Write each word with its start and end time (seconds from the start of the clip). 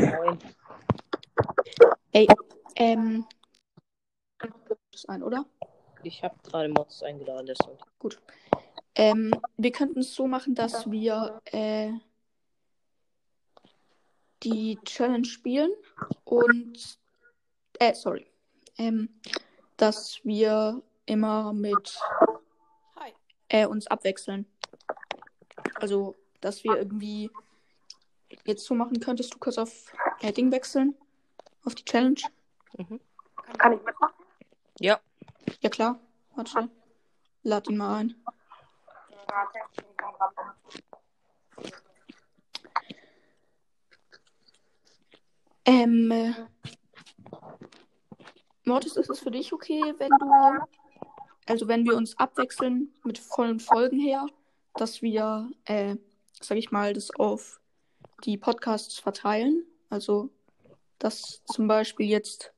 Moin. 0.00 0.38
Ey, 2.12 2.26
ähm. 2.76 3.26
Ein, 5.08 5.22
oder? 5.22 5.44
Ich 6.02 6.24
habe 6.24 6.34
gerade 6.42 6.68
Mods 6.68 7.02
eingeladen, 7.02 7.46
deswegen. 7.46 7.78
Gut. 7.98 8.20
Ähm, 8.94 9.34
wir 9.56 9.72
könnten 9.72 10.00
es 10.00 10.14
so 10.14 10.26
machen, 10.26 10.54
dass 10.54 10.90
wir 10.90 11.40
äh, 11.44 11.92
die 14.42 14.78
Challenge 14.84 15.24
spielen 15.24 15.72
und 16.24 16.98
äh, 17.78 17.94
sorry. 17.94 18.26
Ähm, 18.78 19.20
dass 19.76 20.20
wir 20.24 20.82
immer 21.04 21.52
mit 21.52 21.98
Hi. 22.96 23.12
äh, 23.48 23.66
uns 23.66 23.86
abwechseln. 23.86 24.46
Also, 25.74 26.16
dass 26.40 26.64
wir 26.64 26.76
irgendwie 26.76 27.30
jetzt 28.44 28.64
so 28.64 28.74
machen, 28.74 29.00
könntest 29.00 29.34
du 29.34 29.38
kurz 29.38 29.58
auf 29.58 29.92
äh, 30.20 30.32
Ding 30.32 30.52
wechseln? 30.52 30.94
Auf 31.64 31.74
die 31.74 31.84
Challenge? 31.84 32.20
Mhm. 32.76 33.00
Kann 33.58 33.72
ich 33.72 33.82
mitmachen? 33.82 34.14
Ja. 34.78 35.00
Ja 35.60 35.70
klar. 35.70 35.98
Warte 36.34 36.50
schnell. 36.50 36.70
Lad 37.42 37.68
ihn 37.68 37.76
mal 37.76 37.98
ein. 37.98 38.14
Ähm, 45.64 46.10
äh, 46.10 46.32
Mortis, 48.64 48.96
ist 48.96 49.10
es 49.10 49.20
für 49.20 49.30
dich 49.30 49.52
okay, 49.52 49.94
wenn 49.98 50.10
du, 50.10 50.66
also 51.46 51.68
wenn 51.68 51.84
wir 51.84 51.96
uns 51.96 52.18
abwechseln 52.18 52.92
mit 53.04 53.18
vollen 53.18 53.60
Folgen 53.60 53.98
her, 53.98 54.26
dass 54.74 55.02
wir, 55.02 55.50
äh, 55.64 55.96
sag 56.40 56.56
ich 56.58 56.70
mal, 56.70 56.92
das 56.92 57.10
auf 57.10 57.60
die 58.24 58.36
Podcasts 58.38 58.98
verteilen? 58.98 59.66
Also, 59.88 60.30
dass 60.98 61.42
zum 61.46 61.66
Beispiel 61.66 62.06
jetzt 62.06 62.52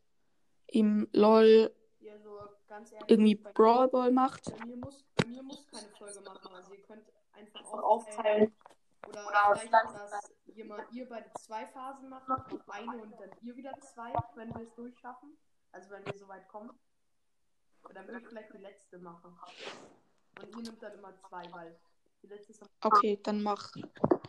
im 0.66 1.08
LOL 1.12 1.72
Ja, 2.00 2.18
so 2.18 2.38
ganz 2.68 2.92
ehrlich. 2.92 3.10
irgendwie 3.10 3.34
Brawl 3.34 3.88
Ball 3.88 4.10
macht. 4.10 4.44
bei, 4.56 4.66
mir 4.66 4.76
muss, 4.76 5.04
bei 5.16 5.26
mir 5.26 5.42
muss 5.42 5.66
keine 5.68 5.88
Folge 5.98 6.20
machen. 6.20 6.54
Also 6.54 6.72
ihr 6.72 6.82
könnt 6.82 7.04
einfach 7.32 7.64
aufteilen. 7.72 8.52
Oder, 9.08 9.56
vielleicht, 9.56 9.72
dass 9.72 10.32
jemand, 10.54 10.92
ihr 10.92 11.08
beide 11.08 11.30
zwei 11.40 11.66
Phasen 11.66 12.08
macht, 12.08 12.28
eine 12.68 13.02
und 13.02 13.12
dann 13.18 13.30
ihr 13.42 13.56
wieder 13.56 13.72
zwei, 13.80 14.12
wenn 14.36 14.54
wir 14.54 14.62
es 14.62 14.74
durchschaffen. 14.74 15.36
Also 15.72 15.90
wenn 15.90 16.06
wir 16.06 16.16
so 16.16 16.28
weit 16.28 16.46
kommen. 16.48 16.70
Und 17.82 17.96
dann 17.96 18.06
würde 18.06 18.20
ich 18.20 18.28
vielleicht 18.28 18.52
die 18.52 18.58
letzte 18.58 18.98
machen. 18.98 19.36
Und 20.40 20.56
ihr 20.56 20.62
nimmt 20.62 20.82
dann 20.82 20.94
immer 20.94 21.14
zwei, 21.28 21.42
weil 21.52 21.78
Okay, 22.80 23.18
dann 23.22 23.42
mach, 23.42 23.72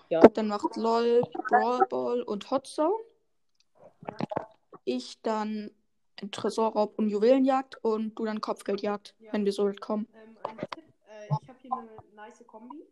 Ja. 0.09 0.22
dann 0.22 0.47
macht 0.47 0.75
LOL, 0.75 1.22
Brawl 1.49 1.86
Ball 1.88 2.22
und 2.23 2.49
Hot 2.52 2.67
Zone. 2.67 2.94
Ich 4.86 5.22
dann 5.22 5.72
Tresorraub 6.31 6.97
und 6.99 7.09
Juwelenjagd 7.09 7.83
und 7.83 8.16
du 8.16 8.25
dann 8.25 8.41
Kopfgeldjagd, 8.41 9.16
Ja. 9.19 9.33
wenn 9.33 9.45
wir 9.45 9.52
so 9.52 9.66
weit 9.66 9.81
kommen. 9.81 10.08
Ähm, 10.14 10.38
ein 10.44 10.58
Tipp, 10.58 10.83
äh, 11.09 11.25
ich 11.25 11.49
habe 11.49 11.59
hier 11.61 11.73
eine 11.73 11.97
nice 12.16 12.45
Kombi. 12.45 12.86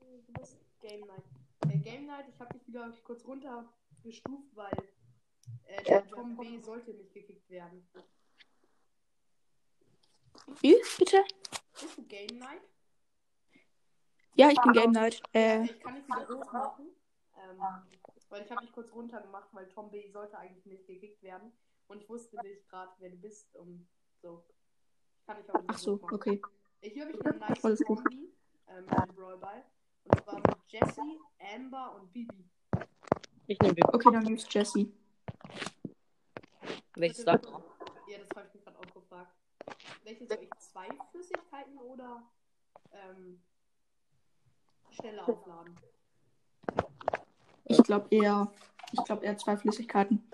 Du 0.00 0.32
bist 0.32 0.56
Game 0.80 1.00
Night. 1.06 1.24
Äh, 1.68 1.78
Game 1.78 2.06
Night, 2.06 2.26
ich 2.32 2.40
habe 2.40 2.52
dich 2.56 2.66
wieder 2.66 2.90
kurz 3.04 3.24
runtergestuft, 3.26 4.54
weil 4.54 4.88
äh, 5.66 5.82
der 5.82 6.08
Tom 6.08 6.36
B 6.36 6.58
sollte 6.60 6.92
nicht 6.92 7.12
gekickt 7.12 7.50
werden. 7.50 7.86
Wie, 10.60 10.76
bitte? 10.98 11.22
Bist 11.80 11.98
du 11.98 12.02
Game 12.04 12.38
Night? 12.38 12.62
Ja, 14.34 14.48
ich 14.50 14.60
bin 14.60 14.72
Game 14.72 14.92
Night. 14.92 15.22
Äh, 15.32 15.64
ich 15.64 15.80
kann 15.80 15.94
dich 15.94 16.06
wieder 16.06 16.28
hochmachen. 16.28 16.86
Ähm, 17.36 17.60
weil 18.28 18.44
ich 18.44 18.50
habe 18.50 18.60
dich 18.62 18.72
kurz 18.72 18.92
runtergemacht, 18.92 19.48
weil 19.52 19.68
Tom 19.68 19.90
B 19.90 20.08
sollte 20.10 20.38
eigentlich 20.38 20.64
nicht 20.66 20.86
gekickt 20.86 21.22
werden. 21.22 21.52
Und 21.88 22.02
ich 22.02 22.08
wusste 22.08 22.36
nicht 22.42 22.68
gerade, 22.68 22.92
wer 22.98 23.10
du 23.10 23.16
bist 23.16 23.54
und 23.56 23.88
so. 24.22 24.44
Ich 25.18 25.26
kann 25.26 25.36
dich 25.36 25.50
auch 25.50 25.60
nicht 25.60 25.70
ach 25.70 25.78
so, 25.78 25.94
hochmachen. 25.94 26.14
okay. 26.14 26.42
Ich 26.82 27.00
habe 27.00 27.10
ich 27.10 27.26
eine 27.26 27.38
nice 27.38 27.64
Alles 27.64 27.80
gut. 27.80 27.98
Kombi 27.98 28.32
ähm, 28.68 28.86
im 28.88 29.14
Brawl 29.14 29.38
Ball. 29.38 29.64
Und 30.04 30.22
zwar 30.22 30.36
mit 30.36 30.56
Jesse, 30.68 31.02
Amber 31.54 31.96
und 31.96 32.12
Bibi. 32.12 32.48
Ich 33.46 33.58
nehme 33.60 33.74
Bibi. 33.74 33.88
Okay, 33.92 34.10
dann 34.12 34.24
gibt's 34.24 34.46
Jessie. 34.48 34.92
Welches 36.94 37.24
Tag? 37.24 37.42
Ja, 38.08 38.18
das 38.18 38.28
habe 38.36 38.46
ich 38.46 38.54
mich 38.54 38.64
gerade 38.64 38.78
auch 38.78 38.94
gefragt. 38.94 39.34
Welche 40.04 40.26
soll 40.26 40.38
ich? 40.40 40.50
Zwei 40.58 40.88
Flüssigkeiten 41.10 41.78
oder 41.78 42.22
ähm, 42.92 43.42
schneller 44.92 45.28
aufladen? 45.28 45.76
Ich 47.64 47.82
glaube 47.82 48.06
eher, 48.10 48.52
ich 48.92 49.04
glaube 49.04 49.24
eher 49.24 49.36
zwei 49.38 49.56
Flüssigkeiten. 49.56 50.28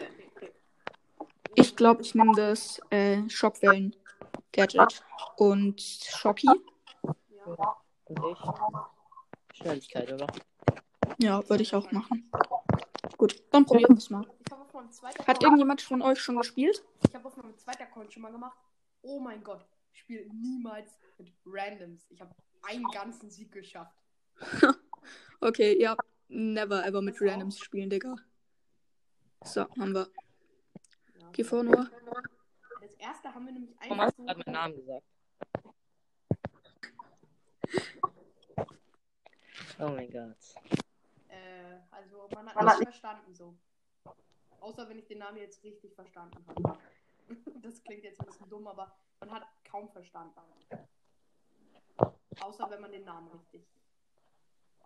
Ich 1.55 1.75
glaube, 1.77 2.03
ich 2.03 2.15
nehme 2.15 2.35
das 2.35 2.81
äh, 2.91 3.29
Schockwellen-Gadget 3.29 5.03
und 5.37 5.81
Schocki. 5.81 6.49
Ja. 7.31 7.77
Und 8.05 8.25
ich? 8.31 9.57
Schnelligkeit, 9.57 10.13
oder? 10.13 10.27
Ja, 11.19 11.49
würde 11.49 11.63
ich 11.63 11.75
auch 11.75 11.91
machen. 11.93 12.31
Gut, 13.17 13.43
dann 13.51 13.65
probieren 13.65 13.95
wir 13.95 13.99
es 13.99 14.11
mal. 14.11 14.27
Ich 14.45 14.53
habe 14.53 14.63
auf 14.63 14.75
meinem 14.75 14.91
zweiten 14.91 15.27
Hat 15.27 15.43
irgendjemand 15.43 15.81
von 15.81 16.03
euch 16.03 16.21
schon 16.21 16.37
gespielt? 16.37 16.85
Ich 17.09 17.15
habe 17.15 17.27
auf 17.27 17.37
meinem 17.37 17.57
zweiten 17.57 17.83
Account 17.83 18.13
schon 18.13 18.23
mal 18.23 18.33
gemacht. 18.33 18.59
Oh 19.03 19.21
mein 19.21 19.43
Gott, 19.43 19.65
ich 19.93 20.01
spiele 20.01 20.27
niemals 20.27 20.99
mit 21.17 21.33
Randoms. 21.47 22.07
Ich 22.11 22.21
habe 22.21 22.35
einen 22.63 22.85
ganzen 22.89 23.31
Sieg 23.31 23.53
geschafft. 23.53 23.97
Okay, 25.41 25.81
ja. 25.81 25.97
Never 26.29 26.85
ever 26.85 27.03
mit 27.03 27.21
Randoms 27.21 27.59
spielen, 27.59 27.91
Digga. 27.91 28.17
So, 29.45 29.63
haben 29.79 29.95
wir. 29.95 30.09
Geh 31.33 31.45
vor, 31.45 31.63
Noah. 31.63 31.89
Das 32.81 32.95
erste 32.95 33.33
haben 33.33 33.47
wir 33.47 33.53
nämlich 33.53 33.77
so. 33.81 33.89
du 33.89 34.25
gerade 34.25 34.43
meinen 34.45 34.53
Namen 34.53 34.77
gesagt? 34.77 35.05
Oh 39.79 39.89
mein 39.89 40.11
Gott. 40.11 40.37
Äh, 41.29 41.79
also 41.91 42.29
man 42.35 42.49
hat 42.49 42.79
nicht 42.79 42.89
verstanden 42.89 43.35
so. 43.35 43.55
Außer 44.61 44.89
wenn 44.89 44.99
ich 44.99 45.07
den 45.07 45.19
Namen 45.19 45.37
jetzt 45.39 45.63
richtig 45.63 45.95
verstanden 45.95 46.45
habe. 46.49 46.79
Das 47.63 47.83
klingt 47.83 48.05
jetzt 48.05 48.21
ein 48.21 48.27
bisschen 48.27 48.49
dumm, 48.49 48.69
aber 48.69 48.97
man 49.19 49.33
hat 49.33 49.43
kaum 49.69 49.89
verstanden. 49.89 50.39
Außer 52.41 52.71
wenn 52.71 52.81
man 52.81 52.93
den 52.93 53.05
Namen 53.05 53.29
richtig. 53.33 53.67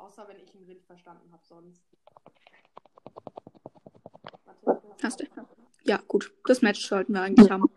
Außer 0.00 0.26
wenn 0.28 0.40
ich 0.40 0.54
ihn 0.54 0.64
richtig 0.64 0.86
verstanden 0.86 1.30
habe, 1.30 1.44
sonst. 1.44 1.84
Warte, 4.46 4.82
Hast 5.02 5.20
du? 5.20 5.26
Ja, 5.84 5.98
gut. 6.08 6.32
Das 6.46 6.62
Match 6.62 6.86
sollten 6.86 7.12
wir 7.12 7.20
eigentlich 7.20 7.50
haben. 7.50 7.70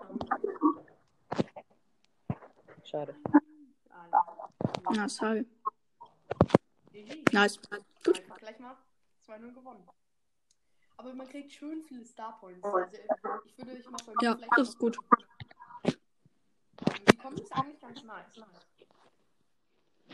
Schade. 2.85 3.15
Na, 4.95 5.09
sorry. 5.09 5.45
Nice. 7.33 7.59
Gut. 8.05 8.21
Einfach 8.21 8.37
gleich 8.37 8.59
mal 8.59 8.77
2-0 9.27 9.53
gewonnen. 9.53 9.85
Aber 10.95 11.13
man 11.13 11.27
kriegt 11.27 11.51
schön 11.51 11.83
viele 11.83 12.05
Star 12.05 12.39
Points. 12.39 12.63
Also 12.63 12.87
ich 13.45 13.57
würde 13.57 13.79
ich 13.79 13.89
mal 13.89 14.01
von 14.01 14.13
Ja, 14.21 14.35
vielleicht 14.35 14.57
das 14.57 14.69
ist 14.69 14.79
gut. 14.79 14.97
Die 17.09 17.17
Kombi 17.17 17.41
ist 17.41 17.51
eigentlich 17.51 17.81
ganz 17.81 18.03
nice. 18.03 18.41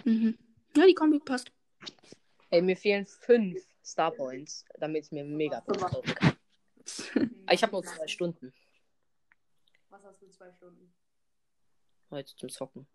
Mhm. 0.05 0.37
Ja, 0.75 0.87
die 0.87 0.95
Kombi 0.95 1.19
passt. 1.19 1.51
Ey, 2.51 2.61
mir 2.61 2.75
fehlen 2.75 3.05
fünf 3.05 3.63
Star 3.83 4.11
Points, 4.11 4.65
damit 4.79 5.05
ich 5.05 5.11
mir 5.11 5.23
mega 5.23 5.61
kaufen 5.61 6.15
kann. 6.15 6.35
Ich 7.51 7.61
habe 7.63 7.71
nur 7.71 7.83
zwei 7.83 8.07
Stunden 8.07 8.53
Was 9.89 10.03
hast 10.03 10.21
du 10.21 10.29
zwei 10.29 10.51
Stunden? 10.53 10.91
heute 12.11 12.35
zum 12.35 12.49
Zocken. 12.49 12.87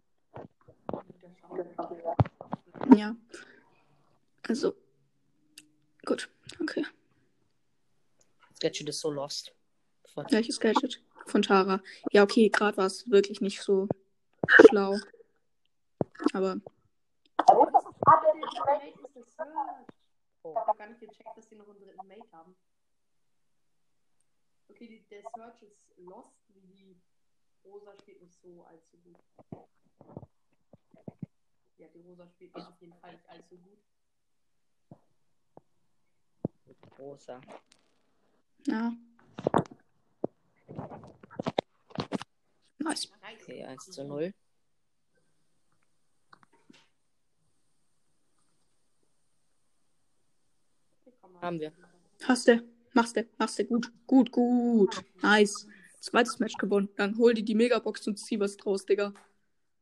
Ja. 2.96 3.16
Also. 4.48 4.74
Gut. 6.04 6.28
Okay. 6.60 6.84
Gadget 8.60 8.88
ist 8.88 9.00
so 9.00 9.10
lost. 9.10 9.54
Voll. 10.12 10.26
Welches 10.30 10.58
Gadget? 10.58 11.02
Von 11.26 11.42
Tara. 11.42 11.80
Ja, 12.10 12.22
okay, 12.22 12.48
gerade 12.48 12.76
war 12.76 12.86
es 12.86 13.08
wirklich 13.10 13.40
nicht 13.40 13.62
so 13.62 13.88
schlau. 14.68 14.98
Aber 16.32 16.60
Search. 19.36 19.86
Oh. 20.42 20.50
Ich 20.50 20.66
habe 20.66 20.78
gar 20.78 20.88
nicht 20.88 21.00
gecheckt, 21.00 21.36
dass 21.36 21.48
die 21.48 21.56
noch 21.56 21.68
einen 21.68 21.80
dritten 21.80 22.06
Mate 22.06 22.32
haben. 22.32 22.56
Okay, 24.68 24.88
die, 24.88 25.08
der 25.08 25.22
Search 25.34 25.62
ist 25.62 25.96
lost, 25.96 26.36
wie 26.48 26.66
die 26.66 27.00
Rosa 27.64 27.94
spielt 28.00 28.20
nicht 28.20 28.38
so 28.40 28.64
allzu 28.64 28.98
gut. 28.98 29.18
Ja, 31.78 31.88
die 31.88 32.00
Rosa 32.00 32.28
spielt 32.28 32.54
auf 32.56 32.80
jeden 32.80 32.94
Fall 32.94 33.12
nicht 33.12 33.28
allzu 33.28 33.56
gut. 33.58 33.78
Großer. 36.96 37.40
ja. 38.66 38.92
Nice. 42.84 43.10
Nice. 43.22 43.42
Okay, 43.42 43.64
1 43.64 43.90
zu 43.90 44.04
0. 44.04 44.32
Okay, 51.00 51.14
komm 51.20 51.30
mal. 51.30 51.32
Haben 51.44 51.60
wir. 51.60 51.72
Hast 52.26 52.48
du. 52.48 52.62
Machst 52.94 53.16
du. 53.16 53.26
Machst 53.36 53.58
du. 53.58 53.64
Gut. 53.66 53.92
Gut, 54.06 54.30
gut. 54.32 55.04
Nice. 55.22 55.66
Zweites 56.00 56.38
Match 56.38 56.54
gewonnen. 56.56 56.88
Dann 56.96 57.16
hol 57.18 57.34
dir 57.34 57.44
die 57.44 57.54
Megabox 57.54 58.06
und 58.08 58.16
zieh 58.18 58.40
was 58.40 58.56
draus, 58.56 58.86
Digga. 58.86 59.12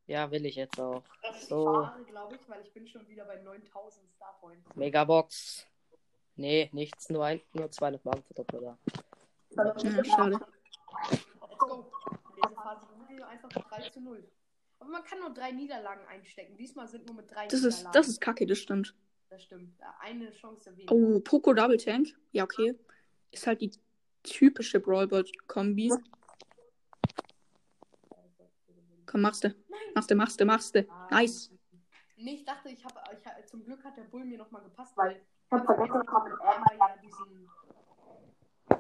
Ja, 0.06 0.30
will 0.30 0.44
ich 0.46 0.56
jetzt 0.56 0.78
auch. 0.80 1.04
Das 1.22 1.42
ist 1.42 1.48
So. 1.48 1.88
glaube 2.06 2.34
ich, 2.34 2.48
weil 2.48 2.60
ich 2.62 2.72
bin 2.72 2.86
schon 2.88 3.06
wieder 3.08 3.24
bei 3.24 3.36
9000 3.42 4.04
Starpoints. 4.16 4.74
Megabox. 4.74 5.66
Nee, 6.34 6.68
nichts, 6.72 7.10
nur 7.10 7.24
ein, 7.26 7.40
nur 7.52 7.70
200 7.70 8.04
Markenverdoppler. 8.04 8.78
Ja, 9.50 9.78
schade. 10.04 10.40
Let's 11.10 11.58
go. 11.58 11.92
Diese 12.36 12.54
Phase 12.54 12.86
wurde 12.96 13.26
einfach 13.26 13.48
3 13.50 13.90
zu 13.90 14.00
0. 14.00 14.28
Aber 14.80 14.90
man 14.90 15.04
kann 15.04 15.20
nur 15.20 15.30
drei 15.30 15.52
Niederlagen 15.52 16.04
einstecken. 16.08 16.56
Diesmal 16.56 16.88
sind 16.88 17.06
nur 17.06 17.14
mit 17.14 17.30
drei 17.30 17.46
Das 17.46 17.60
ist, 17.62 17.64
Niederlagen. 17.78 17.92
das 17.92 18.08
ist 18.08 18.20
kacke, 18.20 18.46
das 18.46 18.58
stimmt. 18.58 18.96
Das 19.32 19.44
stimmt. 19.44 19.74
Eine 19.98 20.30
Chance 20.30 20.76
weniger. 20.76 20.94
Oh, 20.94 21.18
Poco 21.20 21.54
Double 21.54 21.78
Tank. 21.78 22.08
Ja, 22.32 22.44
okay. 22.44 22.78
Ist 23.30 23.46
halt 23.46 23.62
die 23.62 23.72
typische 24.22 24.78
Brawlbot-Kombi. 24.78 25.90
Komm, 29.06 29.20
machst 29.22 29.44
du. 29.44 29.54
Machst 29.94 30.10
du, 30.10 30.14
machst 30.16 30.38
du, 30.38 30.44
machst 30.44 30.74
du. 30.74 30.86
Nice. 31.10 31.50
Nee, 32.16 32.34
ich 32.34 32.44
dachte, 32.44 32.68
ich 32.68 32.84
habe, 32.84 33.00
ich, 33.18 33.24
hab- 33.26 33.48
zum 33.48 33.64
Glück 33.64 33.82
hat 33.82 33.96
der 33.96 34.02
Bull 34.02 34.22
mir 34.26 34.36
nochmal 34.36 34.62
gepasst, 34.64 34.94
weil 34.98 35.12
ich 35.46 35.52
habe 35.52 35.64
vergessen, 35.64 35.94
dass 35.94 36.06
man 36.06 36.30
mit 36.30 36.78
ja 36.78 36.96
diesen, 37.02 37.48
äh, 38.68 38.76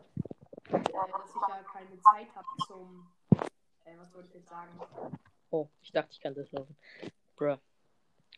dass 0.76 1.30
ich 1.30 1.48
ja 1.48 1.62
keine 1.72 1.98
Zeit 2.02 2.34
habe 2.34 2.46
zum, 2.66 3.06
äh, 3.86 3.96
was 3.96 4.12
wollte 4.12 4.28
ich 4.28 4.34
jetzt 4.34 4.50
sagen? 4.50 4.78
Oh, 5.50 5.68
ich 5.80 5.92
dachte, 5.92 6.10
ich 6.12 6.20
kann 6.20 6.34
das 6.34 6.52
laufen. 6.52 6.76
Bruh. 7.36 7.56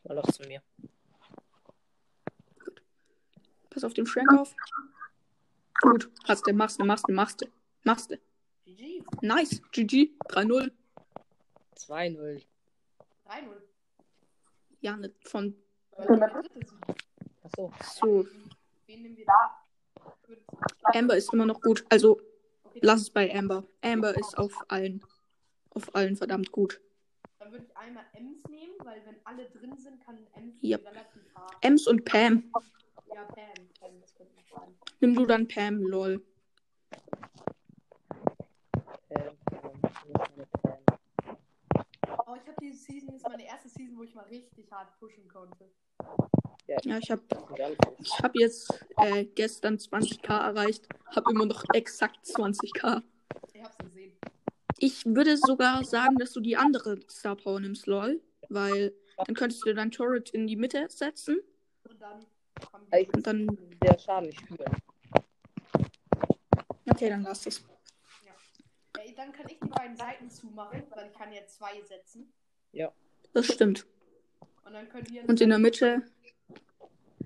Mal 0.05 0.15
los 0.15 0.27
zu 0.37 0.45
mir. 0.45 0.63
Pass 3.85 3.91
auf 3.91 3.95
den 3.95 4.07
Frank 4.07 4.33
auf. 4.33 4.55
Gut. 5.83 6.11
Hast 6.27 6.47
du, 6.47 6.55
machst 6.55 6.81
du, 6.81 6.87
machst 6.87 7.07
du, 7.07 7.13
machst 7.13 7.43
du. 7.43 7.47
Machst 7.83 8.11
du. 8.11 8.19
GG, 8.65 9.05
Nice. 9.21 9.61
GG. 9.73 10.11
3-0. 10.31 10.73
2-0. 11.77 12.17
3-0. 12.17 12.45
Ja, 14.81 14.97
ne, 14.97 15.13
von. 15.27 15.55
Achso. 17.43 17.73
so. 17.83 18.27
Wen 18.87 19.03
nehmen 19.03 19.19
wir 19.19 19.27
da? 19.27 20.99
Amber 20.99 21.19
ist 21.19 21.31
immer 21.35 21.45
noch 21.45 21.61
gut. 21.61 21.85
Also, 21.91 22.23
Okay, 22.63 22.81
lass 22.81 23.03
es 23.03 23.11
bei 23.11 23.35
Amber. 23.35 23.65
Amber 23.83 24.17
ist 24.17 24.39
auf 24.39 24.65
allen. 24.69 25.05
Auf 25.69 25.95
allen 25.95 26.17
verdammt 26.17 26.53
gut. 26.53 26.81
Dann 27.45 27.53
würde 27.53 27.67
ich 27.67 27.77
einmal 27.77 28.05
Ems 28.15 28.39
nehmen, 28.49 28.73
weil 28.85 29.05
wenn 29.05 29.17
alle 29.25 29.45
drin 29.51 29.77
sind, 29.77 30.03
kann 30.03 30.17
Ems 30.35 30.55
Yep. 30.63 30.87
relativ 30.87 31.35
hart. 31.35 31.55
Ems 31.61 31.87
und 31.87 32.03
Pam. 32.07 32.51
Ja, 33.13 33.25
Pam. 33.25 33.35
Pam, 33.79 34.01
das 34.01 34.15
könnte 34.15 34.33
ich 34.41 34.49
sagen. 34.49 34.75
Nimm 35.01 35.15
du 35.15 35.27
dann 35.27 35.47
Pam, 35.47 35.83
lol. 35.83 36.25
Ähm, 39.11 39.37
Oh, 42.27 42.35
ich 42.35 42.49
habe 42.49 42.57
diese 42.63 42.79
Season, 42.79 43.09
das 43.09 43.17
ist 43.17 43.29
meine 43.29 43.45
erste 43.47 43.69
Season, 43.69 43.99
wo 43.99 44.05
ich 44.05 44.15
mal 44.15 44.25
richtig 44.25 44.73
hart 44.73 44.99
pushen 44.99 45.29
konnte. 45.29 45.71
Ja, 46.67 46.97
ich 46.97 47.11
habe 47.11 47.23
ich 47.99 48.19
hab 48.23 48.35
jetzt 48.35 48.73
äh, 48.97 49.27
gestern 49.27 49.77
20k 49.77 50.47
erreicht. 50.47 50.89
Hab 51.15 51.29
immer 51.29 51.45
noch 51.45 51.63
exakt 51.75 52.25
20k. 52.25 53.03
Ich 53.53 53.63
hab's 53.63 53.77
gesehen. 53.77 54.17
Ich 54.79 55.05
würde 55.07 55.37
sogar 55.37 55.85
sagen, 55.85 56.17
dass 56.17 56.33
du 56.33 56.41
die 56.41 56.57
andere 56.57 56.99
Star 57.11 57.37
Power 57.37 57.61
nimmst, 57.61 57.87
lol. 57.87 58.21
Weil 58.49 58.95
dann 59.25 59.35
könntest 59.35 59.65
du 59.65 59.75
dein 59.75 59.91
Turret 59.91 60.31
in 60.31 60.47
die 60.47 60.57
Mitte 60.57 60.87
setzen. 60.91 61.39
Und 61.89 62.01
dann 62.01 62.25
Und 63.15 63.27
dann. 63.27 63.47
Der 63.83 63.99
Schaden 63.99 64.29
nicht 64.29 64.41
spüren. 64.41 64.77
Okay, 66.91 67.09
dann 67.09 67.23
lass 67.23 67.43
das. 67.43 67.65
Ey, 68.99 69.15
dann 69.15 69.33
kann 69.33 69.47
ich 69.49 69.59
die 69.59 69.69
beiden 69.69 69.97
Seiten 69.97 70.31
zumachen, 70.31 70.83
weil 70.91 71.07
ich 71.09 71.13
kann 71.13 71.33
ja 71.33 71.47
zwei 71.47 71.83
setzen. 71.83 72.33
Das 73.35 73.47
stimmt. 73.47 73.85
Und 74.65 74.73
dann 74.73 74.89
können 74.89 75.05
die 75.05 75.21
Und 75.21 75.41
in 75.41 75.51
der 75.51 75.59
Mitte. 75.59 76.03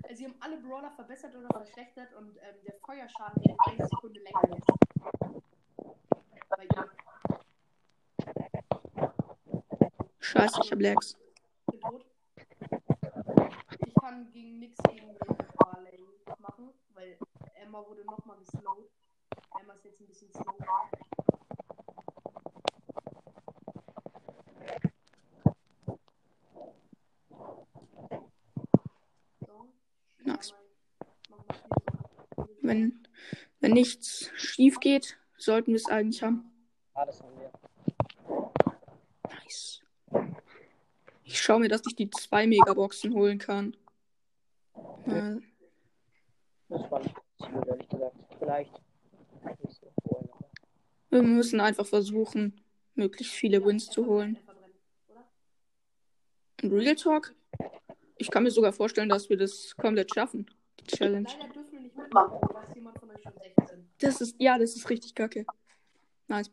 Äh, 0.03 0.15
Sie 0.15 0.25
haben 0.25 0.35
alle 0.39 0.57
Brawler 0.57 0.91
verbessert 0.91 1.35
oder 1.35 1.47
verschlechtert 1.49 2.11
und 2.15 2.35
ähm, 2.37 2.55
der 2.65 2.73
Feuerschaden 2.83 3.41
geht 3.43 3.55
eine 3.67 3.87
Sekunde 3.87 4.19
länger 4.21 4.41
jetzt. 4.55 4.67
Bei 6.49 6.63
ihr. 6.63 6.89
Scheiße, 10.19 10.59
ich 10.63 10.71
hab 10.71 10.79
Lags. 10.81 11.17
Ich 13.85 13.93
kann 13.95 14.31
gegen 14.31 14.59
nix 14.59 14.77
gegen 14.89 15.15
Barley 15.57 16.03
machen, 16.39 16.73
weil 16.93 17.17
Emma 17.55 17.85
wurde 17.87 18.03
nochmal 18.05 18.37
geslowt. 18.37 18.89
Emma 19.59 19.73
ist 19.73 19.85
jetzt 19.85 19.99
ein 20.01 20.07
bisschen 20.07 20.31
slow. 20.31 20.55
So. 29.45 29.73
Nice. 30.23 30.53
Wenn, 32.61 33.07
wenn 33.59 33.71
nichts 33.71 34.31
schief 34.35 34.79
geht, 34.79 35.17
sollten 35.37 35.71
wir 35.71 35.77
es 35.77 35.87
eigentlich 35.89 36.21
haben. 36.21 36.51
Alles 36.93 37.21
haben 37.21 37.39
wir. 37.39 37.51
Nice. 39.29 39.81
Ich 41.23 41.38
schaue 41.49 41.61
mir, 41.61 41.69
dass 41.69 41.81
ich 41.87 41.95
die 41.95 42.11
zwei 42.11 42.45
Megaboxen 42.45 43.11
holen 43.15 43.39
kann. 43.39 43.75
Äh, 45.07 45.37
Das 46.67 46.91
war 46.91 46.99
nicht 46.99 47.15
Ziel, 47.39 47.63
ehrlich 47.67 47.89
gesagt. 47.89 48.15
Vielleicht. 48.37 48.71
Nicht 49.63 49.81
so 49.81 50.29
wir 51.09 51.23
müssen 51.23 51.59
einfach 51.59 51.87
versuchen, 51.87 52.61
möglichst 52.93 53.33
viele 53.33 53.65
Wins 53.65 53.89
zu 53.89 54.05
holen. 54.05 54.37
Und 56.61 56.71
Real 56.71 56.95
Talk? 56.95 57.33
Ich 58.17 58.29
kann 58.29 58.43
mir 58.43 58.51
sogar 58.51 58.71
vorstellen, 58.71 59.09
dass 59.09 59.27
wir 59.31 59.37
das 59.37 59.75
komplett 59.75 60.13
schaffen. 60.13 60.45
Die 60.79 60.85
Challenge. 60.85 61.27
Leider 61.39 61.51
dürfen 61.51 61.71
wir 61.71 61.79
nicht 61.79 61.97
mitmachen, 61.97 62.37
da 62.41 62.61
ist 62.61 62.75
jemand 62.75 62.99
von 62.99 63.09
euch 63.09 63.23
schon 63.23 63.33
16. 63.57 63.89
Das 63.97 64.21
ist, 64.21 64.35
ja, 64.37 64.59
das 64.59 64.75
ist 64.75 64.87
richtig 64.87 65.15
kacke. 65.15 65.47
Nice. 66.27 66.51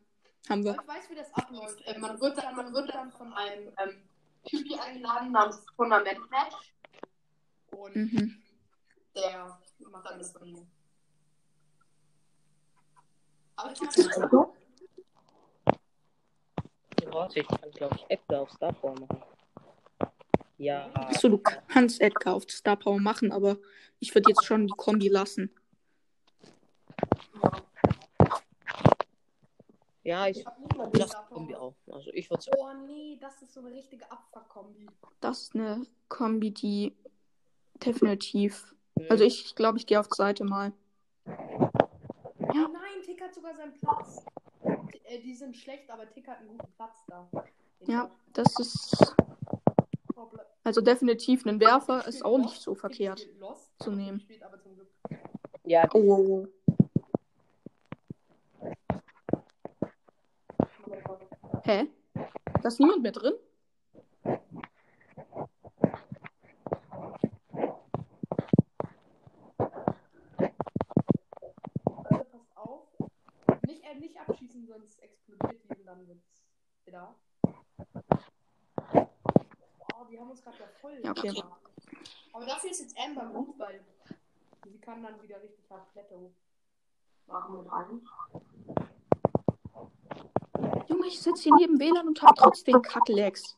Haben 0.49 0.65
wir. 0.65 0.73
Ich 0.81 0.89
weiß, 0.89 1.11
wie 1.11 1.17
das 1.17 1.35
abläuft. 1.35 1.83
Äh, 1.85 1.99
man, 1.99 2.19
wird 2.19 2.39
dann, 2.39 2.57
man 2.57 2.73
wird 2.73 2.89
dann 2.95 3.13
von 3.13 3.33
einem 3.35 3.69
ähm, 3.79 4.03
Typi 4.47 4.79
eingeladen 4.79 5.33
namens 5.33 5.65
Fundament 5.77 6.31
Match. 6.31 6.75
Und 7.73 7.97
Mhm. 7.97 8.43
der 9.15 9.59
macht 9.91 10.07
dann 10.07 10.19
das 10.19 10.33
Ding. 10.35 10.67
Aber 13.57 13.73
ich 13.73 13.81
kann 13.81 14.51
Warte, 17.13 17.41
ich 17.41 17.49
kann, 17.49 17.71
glaube 17.71 17.97
ich, 17.97 18.05
Edgar 18.11 18.43
auf 18.43 18.51
Star 18.51 18.73
Power 18.73 18.99
machen. 18.99 19.23
Ja. 20.59 20.91
Achso, 20.95 21.29
du 21.29 21.39
kannst 21.39 22.01
Edgar 22.01 22.35
auf 22.35 22.45
Star 22.51 22.77
Power 22.77 22.99
machen, 22.99 23.33
aber 23.33 23.59
ich 24.01 24.15
würde 24.15 24.31
jetzt 24.31 24.45
schon 24.45 24.67
die 24.67 24.75
Kombi 24.77 25.09
lassen. 25.09 25.55
Ja, 27.43 27.66
ich 30.07 30.39
Ich 30.39 30.47
hab 30.47 30.59
nicht 30.59 30.77
mal 30.77 30.91
die 30.91 30.99
lasse 30.99 31.11
Star 31.11 31.27
Kombi 31.27 31.55
auch. 31.57 31.75
Also 31.91 32.11
ich 32.13 32.31
würde 32.31 32.45
Oh 32.57 32.69
nee, 32.87 33.19
das 33.21 33.43
ist 33.43 33.53
so 33.55 33.61
eine 33.61 33.73
richtige 33.73 34.11
Abfuck-Kombi. 34.11 34.87
Das 35.21 35.43
ist 35.43 35.55
eine 35.55 35.87
Kombi, 36.09 36.53
die 36.53 36.95
definitiv. 37.85 38.75
Also 39.11 39.25
ich 39.25 39.55
glaube, 39.57 39.79
ich 39.79 39.87
gehe 39.87 39.99
auf 40.01 40.09
die 40.09 40.17
Seite 40.17 40.45
mal. 40.45 40.73
Ja. 41.27 42.69
Nein, 42.69 43.03
Tick 43.05 43.21
hat 43.21 43.35
sogar 43.35 43.55
seinen 43.55 43.75
Platz. 43.81 44.25
T 44.63 45.01
äh, 45.05 45.21
die 45.21 45.35
sind 45.35 45.57
schlecht, 45.57 45.91
aber 45.91 46.09
Tick 46.09 46.27
hat 46.29 46.39
einen 46.39 46.49
guten 46.49 46.73
Platz 46.77 47.05
da. 47.09 47.29
Den 47.81 47.91
Ja, 47.91 48.11
das 48.33 48.59
ist. 48.59 49.15
Oh, 50.15 50.29
Also 50.65 50.81
definitiv 50.81 51.45
ein 51.47 51.61
Werfer 51.61 52.07
ist 52.07 52.25
auch 52.25 52.39
nicht 52.39 52.61
so 52.61 52.75
verkehrt. 52.75 53.27
zu 53.81 53.91
nehmen. 53.91 54.21
Spielt 54.21 54.43
aber 54.43 54.61
zum 54.61 54.75
Glück. 54.77 54.89
Ja, 55.65 55.89
Oh, 55.93 55.99
oh, 55.99 56.47
oh. 56.47 56.49
Hä? 61.67 61.89
Da 62.63 62.69
ist 62.69 62.79
niemand 62.79 63.03
mehr 63.03 63.11
drin? 63.11 63.35
Leute, 72.09 72.25
passt 72.31 72.57
auf. 72.57 72.87
Nicht, 73.67 73.83
äh, 73.83 73.97
nicht 73.97 74.17
abschießen, 74.17 74.65
sonst 74.69 75.03
explodiert 75.03 75.65
die 75.65 75.75
und 75.75 75.87
dann 75.87 76.07
wird's 76.07 76.45
wieder. 76.85 77.17
Oh, 78.95 80.05
die 80.09 80.21
haben 80.21 80.31
uns 80.31 80.43
gerade 80.43 80.59
ja 80.59 80.69
voll. 80.81 81.01
Ja, 81.03 81.11
okay. 81.11 81.33
gemacht. 81.33 81.63
Aber 82.33 82.47
dafür 82.47 82.71
ist 82.71 82.81
jetzt 82.83 82.97
Amber 82.97 83.27
gut, 83.27 83.59
weil 83.59 83.85
sie 84.71 84.79
kann 84.79 85.03
dann 85.03 85.21
wieder 85.21 85.43
richtig 85.43 85.69
hart 85.69 85.91
Kletterung 85.91 86.33
machen 87.27 87.59
mit 87.59 87.73
rein. 87.73 88.03
Junge, 90.89 91.07
ich 91.09 91.21
sitze 91.21 91.43
hier 91.45 91.57
neben 91.57 91.79
WLAN 91.79 92.09
und 92.09 92.23
habe 92.23 92.35
trotzdem 92.37 92.81
Kacklegs. 92.83 93.57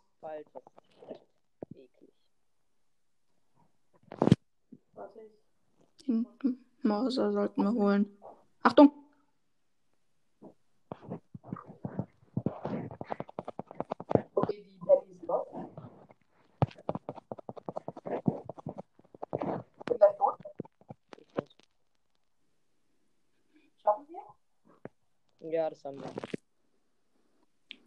hm. 6.05 6.27
Mörser 6.83 7.33
sollten 7.33 7.63
wir 7.63 7.73
holen. 7.73 8.19
Achtung! 8.63 8.93
Ja, 25.41 25.71
das 25.71 25.85
haben 25.85 25.99
wir. 25.99 26.38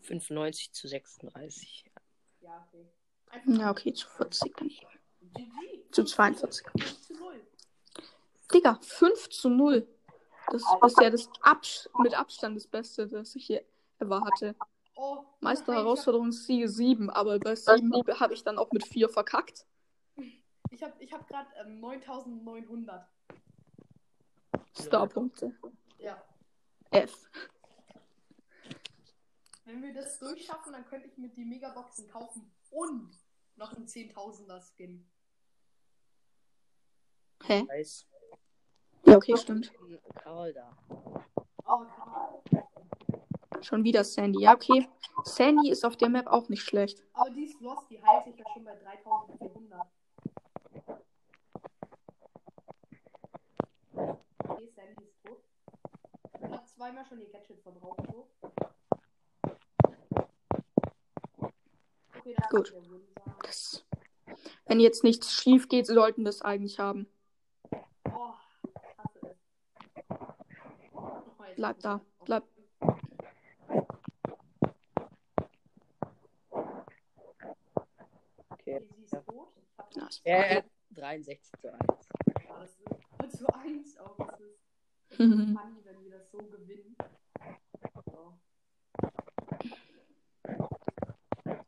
95 0.01 0.71
zu 0.71 0.87
36. 0.87 1.85
Ja, 2.41 2.67
okay. 2.67 2.87
Ja, 3.45 3.71
okay, 3.71 3.93
zu 3.93 4.07
40 4.07 4.53
daneben. 4.57 4.87
GG. 5.21 5.91
Zu 5.91 6.03
42. 6.03 6.65
5 6.77 7.01
zu 7.01 7.13
0. 7.13 7.47
Digga, 8.53 8.79
5 8.81 9.29
zu 9.29 9.49
0. 9.49 9.87
Das 10.51 10.63
ist 10.85 11.01
ja 11.01 11.09
das 11.09 11.29
Abs 11.41 11.89
mit 11.99 12.13
Abstand 12.13 12.57
das 12.57 12.67
Beste, 12.67 13.07
das 13.07 13.35
ich 13.35 13.45
hier 13.45 13.63
ever 13.99 14.21
hatte. 14.21 14.55
Oh, 14.95 15.23
Meister 15.39 15.73
Herausforderung 15.73 16.31
Siege 16.31 16.67
7, 16.67 17.09
aber 17.09 17.39
bei 17.39 17.55
7 17.55 17.91
habe 18.19 18.33
ich 18.33 18.43
dann 18.43 18.57
auch 18.57 18.71
mit 18.71 18.85
4 18.85 19.09
verkackt. 19.09 19.65
Ich 20.69 20.83
habe 20.83 20.93
ich 20.99 21.11
hab 21.11 21.27
gerade 21.27 21.49
ähm, 21.61 21.79
9900. 21.79 23.07
Starpunkte. 24.79 25.53
Ja. 25.97 26.21
F. 26.91 27.29
Wenn 29.65 29.81
wir 29.83 29.93
das 29.93 30.19
durchschaffen, 30.19 30.73
dann 30.73 30.85
könnte 30.85 31.07
ich 31.07 31.17
mir 31.17 31.29
die 31.29 31.45
Megaboxen 31.45 32.07
kaufen 32.07 32.51
und 32.71 33.15
noch 33.55 33.73
einen 33.73 33.85
10.000er 33.85 34.61
Skin. 34.61 35.07
Hä? 37.43 37.65
Weiß. 37.67 38.07
Ja, 39.05 39.17
okay, 39.17 39.37
stimmt. 39.37 39.71
Karl 40.15 40.53
da. 40.53 40.77
Oh, 41.65 41.85
Karl. 41.85 42.43
Schon 43.61 43.83
wieder 43.83 44.03
Sandy. 44.03 44.41
Ja, 44.41 44.53
okay. 44.55 44.89
Sandy 45.23 45.69
ist 45.69 45.85
auf 45.85 45.95
der 45.95 46.09
Map 46.09 46.27
auch 46.27 46.49
nicht 46.49 46.63
schlecht. 46.63 47.03
Aber 47.13 47.29
die 47.29 47.45
ist 47.45 47.59
lost, 47.61 47.89
die 47.89 48.01
heilt 48.01 48.25
sich 48.25 48.35
ja 48.37 48.45
schon 48.53 48.63
bei 48.63 48.75
3400. 48.75 49.87
Okay, 54.43 54.67
Sandy 54.75 55.03
ist 55.03 55.23
tot. 55.23 55.43
Und 56.39 56.51
hat 56.51 56.67
zweimal 56.67 57.05
schon 57.05 57.21
ihr 57.21 57.29
Gadget 57.29 57.61
verbraucht. 57.61 58.01
So. 58.11 58.27
Okay, 58.41 58.59
das 62.07 62.10
Gut. 62.49 62.73
Das, 63.43 63.85
wenn 64.65 64.79
jetzt 64.79 65.03
nichts 65.03 65.33
schief 65.33 65.67
geht, 65.67 65.87
sollten 65.87 66.23
das 66.23 66.41
eigentlich 66.41 66.79
haben. 66.79 67.07
Oh, 68.05 68.33
hasse 68.97 69.19
es. 69.29 69.37
Oh, 70.93 71.45
jetzt 71.45 71.55
Bleib 71.55 71.79
da. 71.79 72.01
Bleib. 72.25 72.43
Okay. 78.49 78.87
Nice. 79.95 80.21
Äh, 80.23 80.63
63 80.91 81.51
zu 81.59 81.73
1. 81.73 81.81
Ja, 82.47 82.59
das 83.19 83.33
ist 83.33 83.39
zu 83.39 83.47
1 83.53 83.97
auch. 83.97 84.17
Das 84.17 84.39
ist 84.39 85.17
funny, 85.17 85.83
wenn 85.83 86.03
wir 86.03 86.11
das 86.11 86.31
so 86.31 86.37
gewinnen. 86.37 86.95
So. 88.05 88.37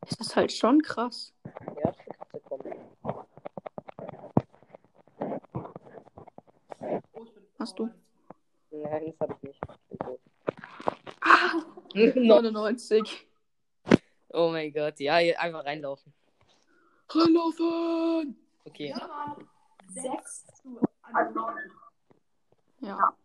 Es 0.06 0.23
ist 0.34 0.36
halt 0.36 0.52
schon 0.52 0.82
krass. 0.82 1.32
Ja, 1.84 1.92
kommen. 2.48 2.74
Oh, 3.04 3.22
ich 6.80 7.02
bin. 7.12 7.46
Hast 7.58 7.78
du? 7.78 7.88
Nein, 8.72 9.06
das 9.06 9.20
habe 9.20 9.36
ich 9.36 9.42
nicht. 9.42 9.60
Ah, 11.20 11.52
No. 11.94 12.40
99. 12.40 13.28
Oh 14.30 14.50
mein 14.50 14.72
Gott, 14.72 14.98
ja, 14.98 15.18
hier 15.18 15.40
einfach 15.40 15.64
reinlaufen. 15.64 16.12
Reinlaufen! 17.08 18.36
Okay. 18.64 18.88
Ja, 18.88 19.06
Mann. 19.06 19.48
6 19.90 20.46
zu 20.46 20.68
9. 20.70 21.54
Ja. 22.80 23.16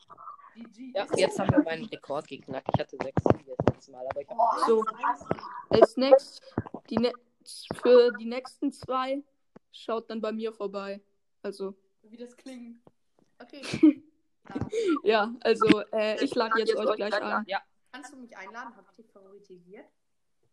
Ja, 0.93 1.07
jetzt 1.15 1.39
haben 1.39 1.51
wir 1.51 1.63
meinen 1.63 1.85
Rekord 1.85 2.27
geknackt. 2.27 2.67
Ich 2.73 2.79
hatte 2.79 2.97
sechs 3.01 3.23
Siege 3.31 3.55
das 3.57 3.73
letzte 3.73 3.91
Mal, 3.93 4.05
aber 4.07 4.21
ich 4.21 4.29
habe 4.29 4.39
So. 4.67 4.83
1 5.03 5.19
zu 5.19 5.25
1. 5.29 5.81
Als 5.81 5.97
nächstes, 5.97 6.41
die 6.89 6.97
ne 6.97 7.13
für 7.81 8.11
die 8.13 8.25
nächsten 8.25 8.71
zwei, 8.71 9.23
schaut 9.71 10.09
dann 10.09 10.21
bei 10.21 10.31
mir 10.31 10.53
vorbei. 10.53 11.01
Also, 11.41 11.75
Wie 12.03 12.17
das 12.17 12.35
klingt. 12.35 12.79
Okay. 13.39 13.61
Ja, 15.03 15.31
also, 15.41 15.81
äh, 15.91 16.23
ich 16.23 16.33
lade 16.33 16.57
jetzt 16.57 16.75
euch 16.75 16.95
gleich 16.95 17.13
ein. 17.13 17.43
Ja, 17.47 17.61
kannst 17.91 18.13
du 18.13 18.17
mich 18.17 18.35
einladen? 18.35 18.75
Hab 18.75 18.89
ich 18.89 18.95
dich 18.95 19.11
favorisiert? 19.11 19.85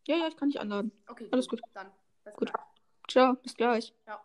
Ja, 0.07 0.17
ja, 0.17 0.29
ich 0.29 0.37
kann 0.37 0.51
dich 0.51 0.61
einladen. 0.61 0.93
Okay. 1.09 1.29
Alles 1.33 1.49
gut. 1.49 1.63
Dann. 1.73 1.91
Bis 2.25 2.35
Gut. 2.35 2.53
gleich. 2.53 2.67
Ciao, 3.09 3.35
bis 3.37 3.55
gleich. 3.55 3.95
Ciao. 4.05 4.19